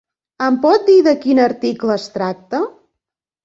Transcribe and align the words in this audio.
Em 0.45 0.57
pot 0.63 0.87
dir 0.87 0.95
de 1.09 1.13
quin 1.27 1.43
article 1.45 1.95
es 1.99 2.09
tracta? 2.19 2.67